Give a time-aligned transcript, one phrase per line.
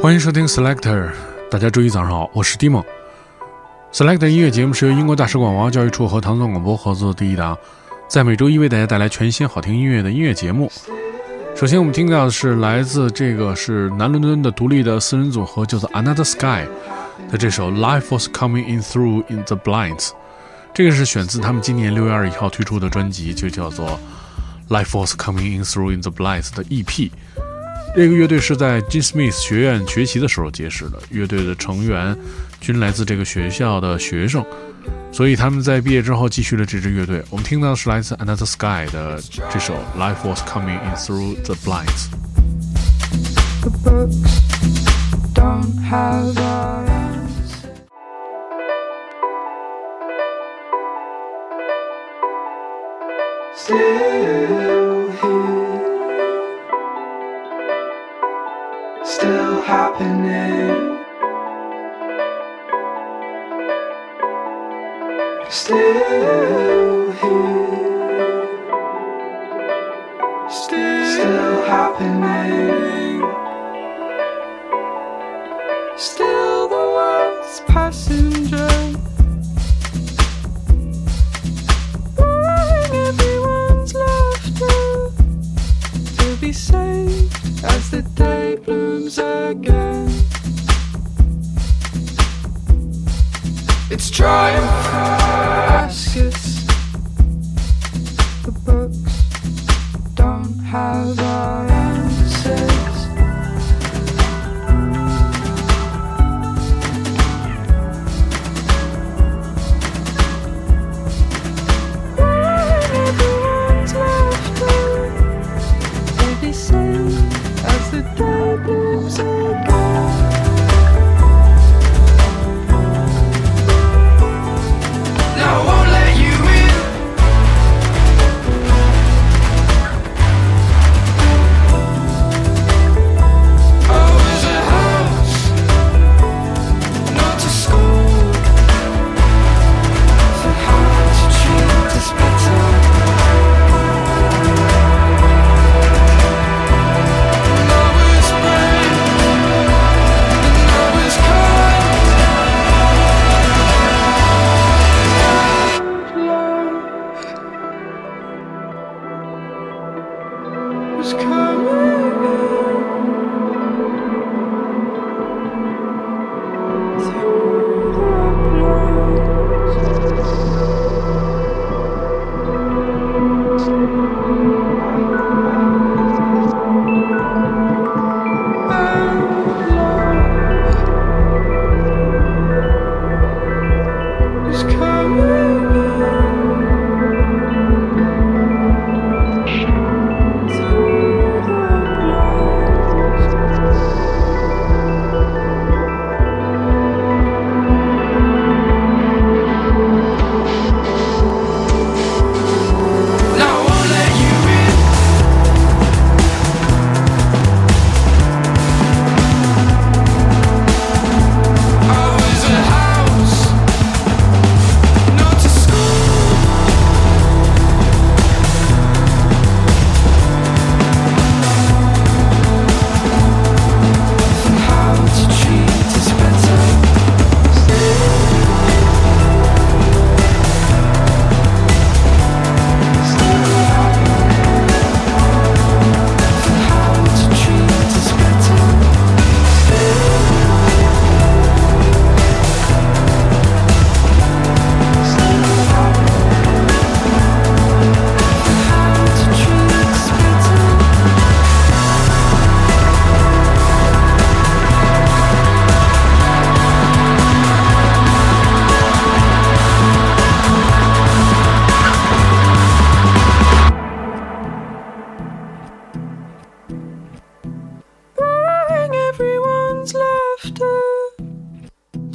[0.00, 1.10] 欢迎收听 Selector，
[1.50, 2.86] 大家周一早上好，我是 d i m o
[3.92, 7.56] Selector 音乐节目是由英国大使馆文化教育处和唐宋广播合作的第一档，
[8.06, 10.70] 在每周一为大家带来全新好听音乐的音乐节目。
[11.56, 16.68] 首先我们听到的是来自这个是南伦敦的独立的四人组合，叫做 Another Sky
[17.30, 20.10] 的这首 Life Was Coming In Through In The Blinds，
[20.74, 23.98] 这个是选自他们今年六月二十一号推出的专辑，就叫做
[24.68, 27.10] Life Was Coming In Through In The Blinds 的 EP。
[27.96, 32.14] 这个乐队是在 Jim Smith 学院学习的时候结识的，乐队的成员
[32.60, 34.44] 均来自这个学校的学生，
[35.10, 37.24] 所以他们在毕业之后继续了这支乐队。
[37.30, 39.18] 我们听到的是来自 Another Sky 的
[39.50, 42.10] 这首 Life Was Coming In Through The Blinds。
[53.56, 54.65] still
[59.66, 60.96] happening.
[65.50, 66.85] Still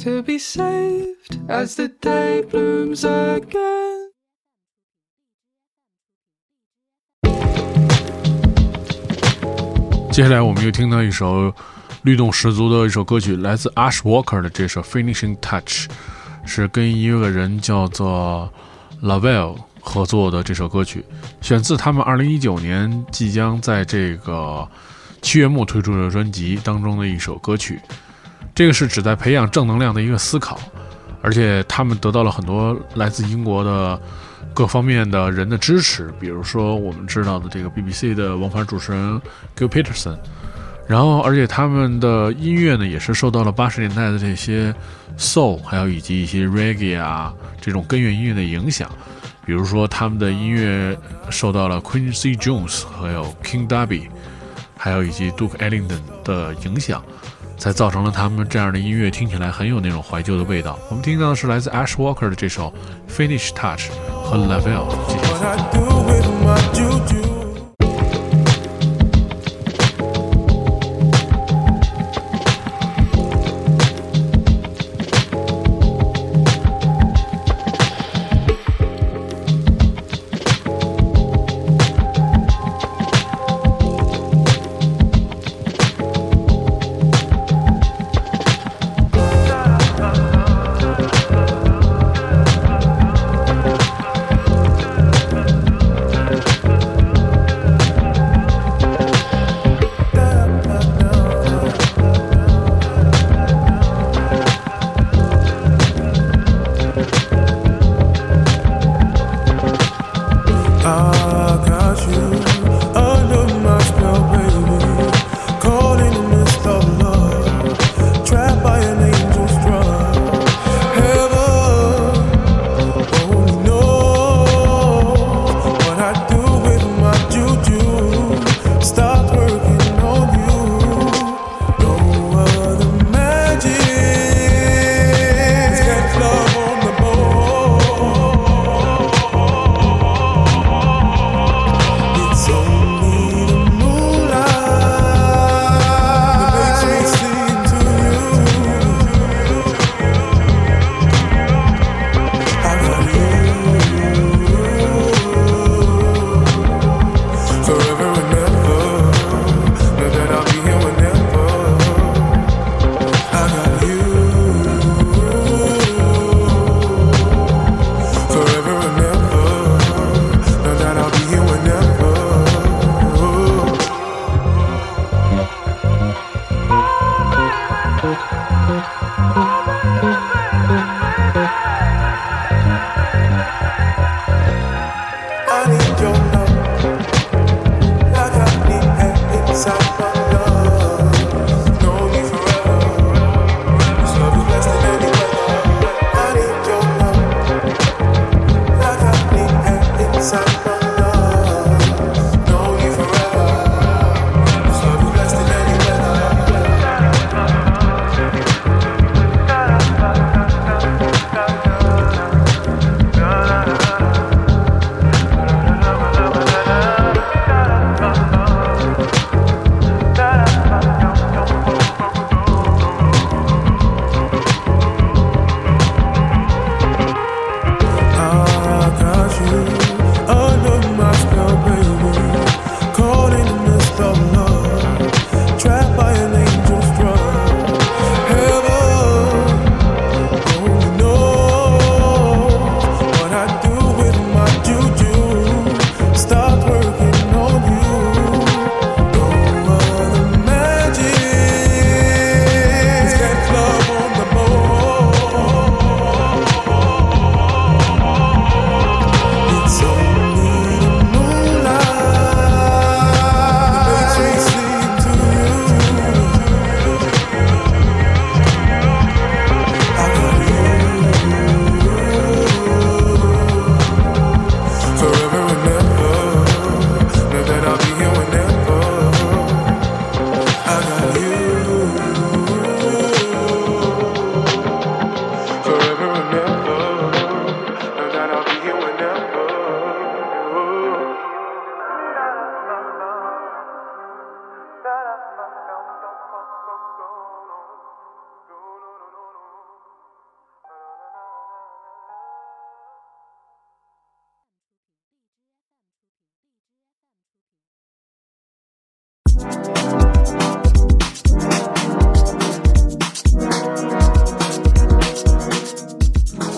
[0.02, 4.10] to be saved as the day blooms again.
[10.10, 11.54] 接下来我们又听到一首
[12.02, 15.88] 律动十足的一首歌曲，来自 Ash Walker 的这首《Finishing Touch》，
[16.44, 18.52] 是跟一个人叫做
[19.02, 21.04] Lavelle 合作的这首歌曲，
[21.40, 24.68] 选自他们2019年即将在这个
[25.22, 27.80] 七月末推出的专辑当中的一首歌曲。
[28.54, 30.58] 这个是旨在培养正能量的一个思考，
[31.22, 34.00] 而且他们得到了很多来自英国的
[34.52, 39.20] 各方面的人的支持，比如说我们知道的这个 BBC 的王牌主持人
[39.56, 40.18] Gil Peterson，
[40.86, 44.74] 然后而且他们的音乐呢也是受到了八十年代的这些
[45.16, 48.90] soul，还有以及一些 reggae 啊这种根源音乐的影响，
[49.46, 50.94] 比如说他们的音乐
[51.30, 54.08] 受到了 Quincy Jones 还有 King Darby，
[54.76, 57.02] 还有以及 Duke Ellington 的影响。
[57.62, 60.76] 才造成了他们这样的音乐听起来很有那种怀旧的味道。
[60.90, 62.74] 我们听到的是来自 Ash Walker 的这首
[63.08, 63.88] 《Finish Touch》
[64.24, 64.88] 和 Lavelle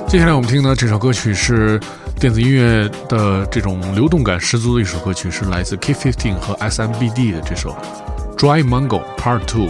[0.08, 1.80] 接下来我们听的这首歌曲是
[2.20, 7.76] 电子音乐的这种流动感十足的一首歌曲，是来自 K15 和 SMBD 的这首
[8.38, 9.66] 《Dry Mango Part Two》。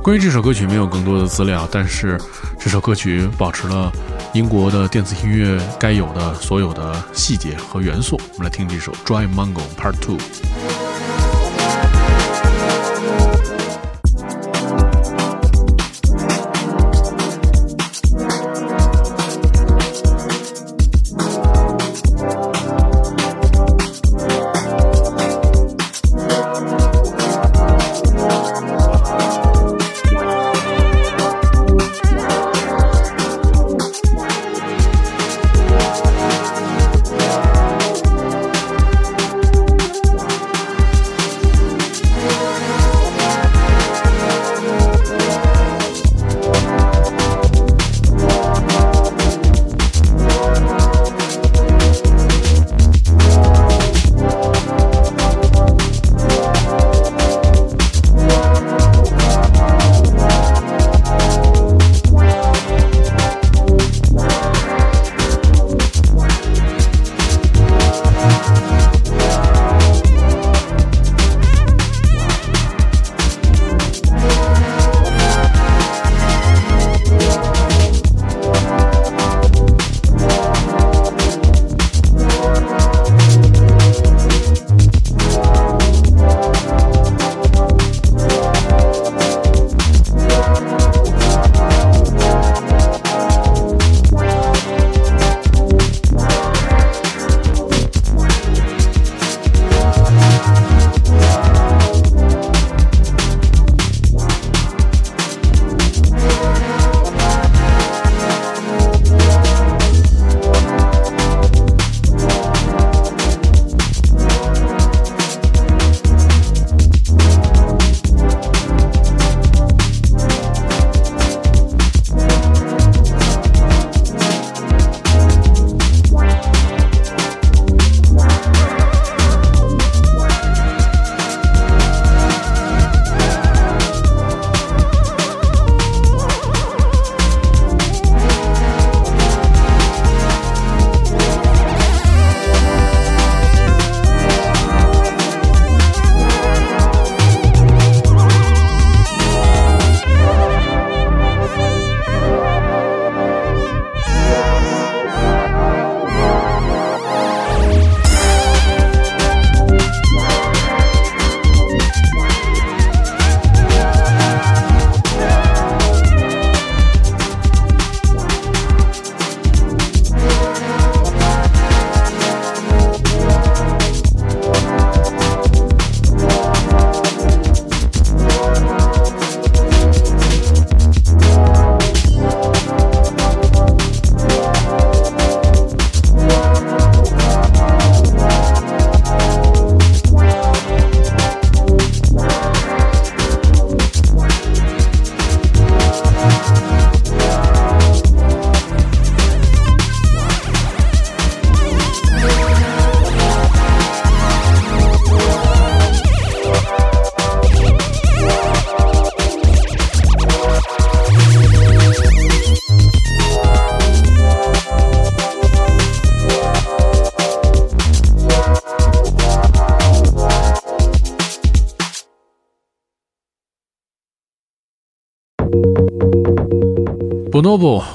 [0.00, 2.16] 关于这首歌曲没有更多的资料，但是
[2.56, 3.92] 这首歌曲保持了
[4.32, 8.16] 英国的电子音乐该有的所有的细节和元素。
[8.34, 10.16] 我们来听这首《Dry Mango Part Two》。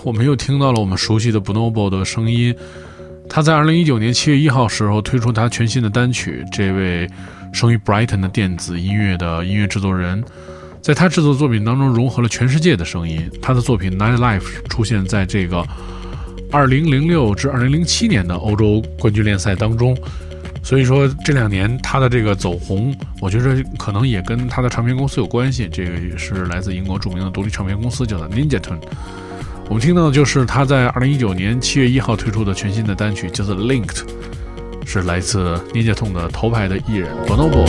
[0.06, 2.56] 我们又听到了我们熟悉的 Bonobo 的声音。
[3.28, 6.46] 他在二零一九年七月一号时候推出他全新的单曲。
[6.52, 7.10] 这位
[7.52, 10.24] 生于 Brighton 的电子音乐的音乐制作人，
[10.80, 13.28] 在他制作作品当中融合了全世界的声音。
[13.42, 15.66] 他的作品《Night Life》出现在这个
[16.52, 19.98] 二零零六至二零零七年的欧洲冠军联赛当中。
[20.62, 25.68] 所以说这两年他的这个走红，我觉得可能也跟他的唱片公司有关系。
[25.68, 28.80] 这个也是来自英国著名的独立唱片公司，叫做 Ninja Tune。
[29.68, 33.86] 我们听到的就是他在二零一九年七月一号推出的全新的单曲，叫做《Linked》，
[34.86, 37.66] 是来自 Ninja Tune 的头牌的艺人 Bonobo。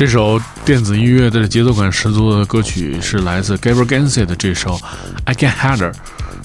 [0.00, 4.74] 这首电子音乐的节奏感十足的歌曲是来自 Gabriel Gansey 的这首
[5.26, 5.92] 《I Get Harder》。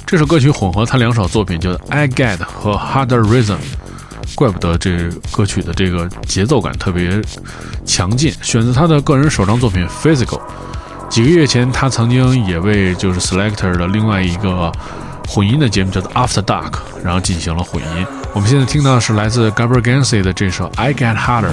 [0.05, 3.55] 这首歌曲混合他两首作品，叫《I Get》和《Harder Rhythm》。
[4.35, 7.21] 怪不得这歌曲的这个节奏感特别
[7.85, 10.41] 强劲，选择他的个人首张作品《Physical》。
[11.07, 14.69] 几个月前，他曾经也为就是 Selector 的另外一个
[15.29, 18.05] 混音的节目叫做《After Dark》，然后进行了混音。
[18.33, 21.51] 我们现在听到的是来自 Gabriel Gansey 的这首《I Get Harder》。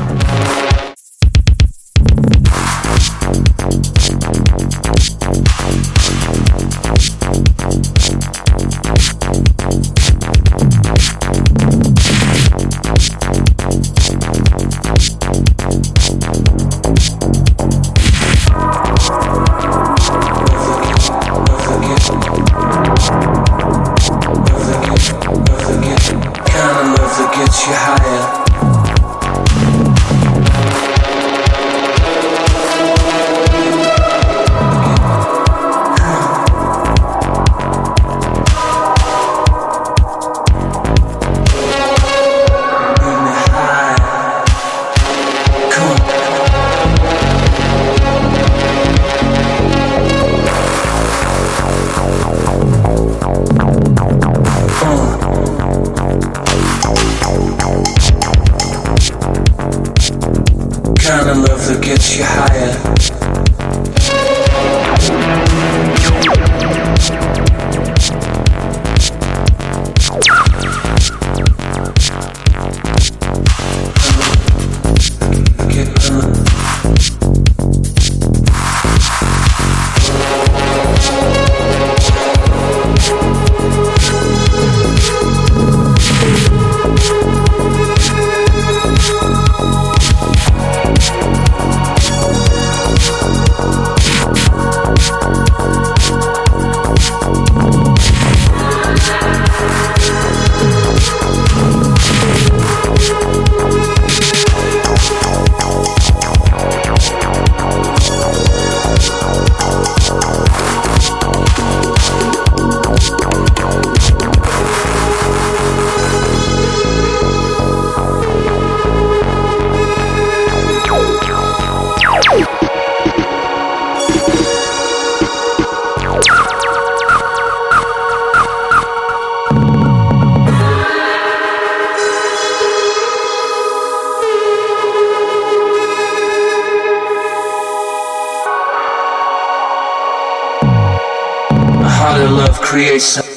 [142.31, 143.32] Love creates.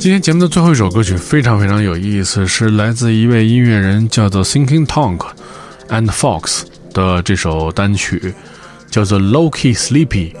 [0.00, 5.20] 今天节目的最后一首歌曲非常非常有意思，是来自一位音乐人叫做 Thinking Tank
[5.88, 6.62] and Fox
[6.92, 8.34] 的这首单曲，
[8.90, 10.32] 叫做 Low Key Sleepy。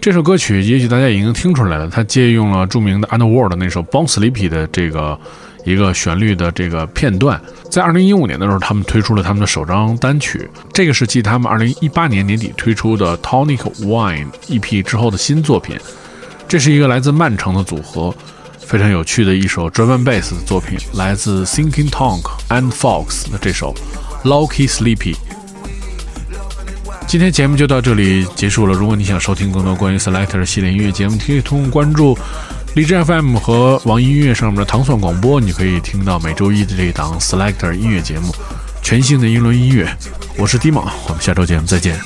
[0.00, 5.18] 这首歌曲也许大家已经听出来了，它借用了著名的 Underworld 那首 Born Sleepy 的这个
[5.64, 7.40] 一个旋律的这个片段。
[7.68, 15.76] 在二零一五年的时候，他们推出了他们的首张单曲，这个是继他们二零一八年年底推出的 Tonic Wine EP 之后的新作品。
[16.50, 18.12] 这是一个来自曼城的组合，
[18.58, 23.72] 非常有趣的一首 drum and bass 的作品，来自 Thinking Tank and Fox 的这首
[24.24, 25.14] Low Key Sleepy。
[27.06, 28.74] 今天节目就到这里结束了。
[28.74, 32.18] 如果你想收听更多关于 Selector 系列音乐节目，可以通过关注
[32.74, 38.34] 荔枝 FM 和网易音乐上面的糖蒜广播，你可以听到每周一的这一档 Selector 音乐节目，
[38.82, 39.88] 全新的英伦音乐。
[40.36, 41.96] 我是 d 蒙，我们下周节目再见。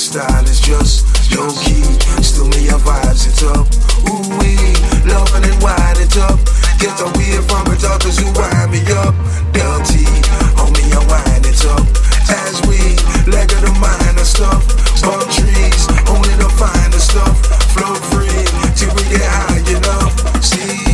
[0.00, 1.04] style is just
[1.36, 1.84] low key.
[2.24, 3.68] Still me your vibes, it's up.
[4.08, 4.72] Ooh wee,
[5.04, 6.40] loving and wide it up.
[6.80, 9.12] Get the weird from the producers who wind me up.
[9.52, 10.00] Del T,
[10.56, 11.84] homie, I wind it up.
[12.32, 12.80] As we
[13.30, 14.64] leg of the minor stuff,
[15.04, 17.36] bump trees, only the finer stuff.
[17.76, 20.42] Flow free till we get high enough.
[20.42, 20.89] See.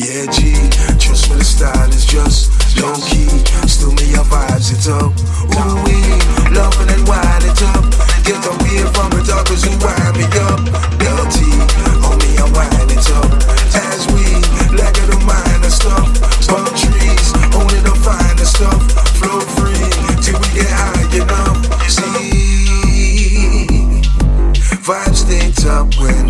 [0.00, 0.56] Yeah, G,
[0.96, 2.48] trust me, the style is just
[2.80, 3.28] low key.
[3.68, 5.12] Still me, your vibes, it's up.
[5.12, 6.00] Ooh, we
[6.56, 7.84] loving and wild it up.
[8.24, 8.40] Get
[8.96, 10.64] from the doctors and wind me up.
[10.96, 11.52] Dirty,
[12.00, 13.28] homie, I wind it up.
[13.76, 14.24] As we
[14.72, 16.08] lack of the minor stuff,
[16.48, 18.80] palm trees, only the finer stuff.
[19.20, 19.84] Flow free
[20.24, 21.03] till we get high.
[25.64, 26.23] somewhere